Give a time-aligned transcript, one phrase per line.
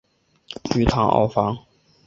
[0.75, 1.55] 于唐奥方。